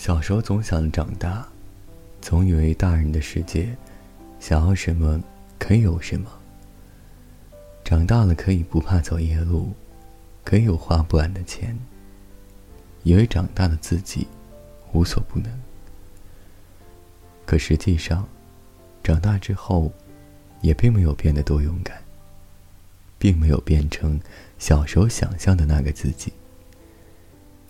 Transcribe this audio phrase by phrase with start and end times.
[0.00, 1.46] 小时候总想长大，
[2.22, 3.76] 总以为大人的世界，
[4.38, 5.22] 想要什么
[5.58, 6.30] 可以有什么。
[7.84, 9.74] 长大了可以不怕走夜路，
[10.42, 11.78] 可以有花不完的钱。
[13.02, 14.26] 以为长大的自己
[14.94, 15.52] 无所不能，
[17.44, 18.26] 可实际上，
[19.02, 19.92] 长大之后，
[20.62, 22.02] 也并没有变得多勇敢，
[23.18, 24.18] 并没有变成
[24.58, 26.32] 小时候想象的那个自己。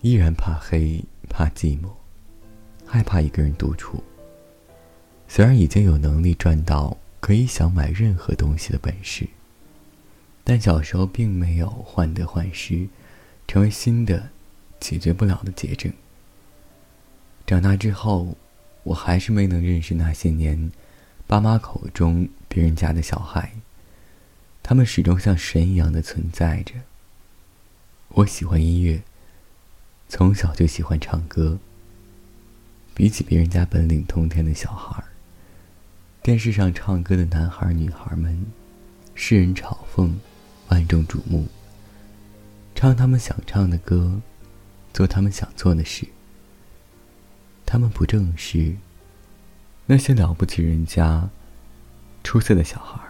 [0.00, 1.88] 依然怕黑，怕寂寞，
[2.92, 4.02] 害怕一个人独处。
[5.28, 9.28] 虽然已经有能力赚到可以想买任何东西的本事，
[10.42, 12.88] 但小时候并没有患得患失，
[13.46, 14.30] 成为新的
[14.80, 15.92] 解决不了的结症。
[17.46, 18.36] 长大之后，
[18.82, 20.72] 我还是没能认识那些年
[21.28, 23.52] 爸妈口中别人家的小孩，
[24.64, 26.74] 他们始终像神一样的存在着。
[28.08, 29.00] 我喜欢音乐。
[30.08, 31.60] 从小就喜欢唱歌。
[33.00, 35.08] 比起别人家本领通天的小孩儿，
[36.20, 38.44] 电视上唱歌的男孩女孩们，
[39.14, 40.12] 世人嘲讽，
[40.68, 41.48] 万众瞩目。
[42.74, 44.20] 唱他们想唱的歌，
[44.92, 46.06] 做他们想做的事。
[47.64, 48.76] 他们不正是
[49.86, 51.30] 那些了不起人家
[52.22, 53.09] 出色的小孩儿？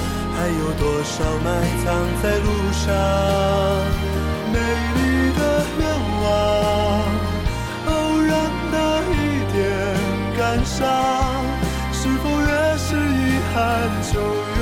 [0.41, 1.47] 还有多少埋
[1.85, 1.93] 藏
[2.23, 2.89] 在路上？
[4.51, 4.57] 美
[4.95, 4.99] 丽
[5.37, 5.39] 的
[5.77, 5.81] 愿
[6.23, 6.25] 望，
[7.85, 7.89] 偶
[8.23, 8.29] 然
[8.71, 8.75] 的
[9.11, 9.13] 一
[9.53, 9.55] 点
[10.35, 10.81] 感伤，
[11.93, 13.55] 是否越是遗憾
[14.11, 14.17] 就
[14.57, 14.61] 越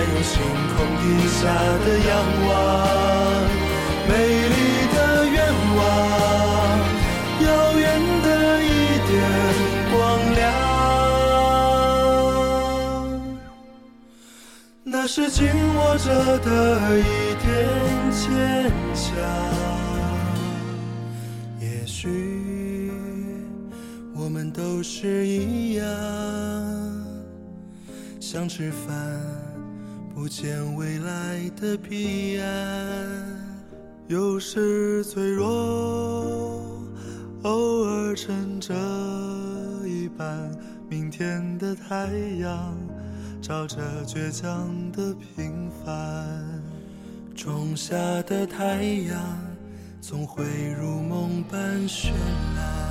[0.00, 1.44] 还有星空底下
[1.84, 2.10] 的仰
[2.48, 2.48] 望，
[4.08, 4.12] 美
[4.48, 4.56] 丽
[4.94, 4.96] 的
[5.28, 5.36] 愿
[5.76, 5.78] 望，
[7.44, 7.84] 遥远
[8.22, 8.28] 的
[8.62, 8.66] 一
[9.06, 9.12] 点
[9.92, 9.94] 光
[10.36, 10.40] 亮，
[14.84, 15.44] 那是紧
[15.76, 16.08] 握着
[16.38, 16.48] 的
[16.98, 17.02] 一
[17.44, 17.46] 点
[18.10, 19.04] 坚强。
[21.60, 22.90] 也许
[24.14, 25.84] 我们都是一样。
[28.18, 28.96] 想吃饭，
[30.20, 32.46] 不见未来的彼岸。
[34.06, 36.78] 有时脆弱，
[37.42, 38.74] 偶尔撑着
[39.86, 40.54] 一半
[40.90, 42.76] 明天的太阳。
[43.40, 46.44] 照着倔强的平凡。
[47.34, 49.18] 种下的太阳，
[50.02, 50.44] 总会
[50.78, 52.10] 如梦般绚
[52.56, 52.89] 烂。